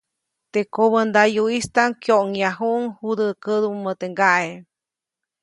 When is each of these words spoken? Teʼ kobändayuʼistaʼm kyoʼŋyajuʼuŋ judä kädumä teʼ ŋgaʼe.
Teʼ 0.51 0.67
kobändayuʼistaʼm 0.73 1.91
kyoʼŋyajuʼuŋ 2.03 2.81
judä 2.99 3.27
kädumä 3.43 3.91
teʼ 3.99 4.07
ŋgaʼe. 4.13 4.49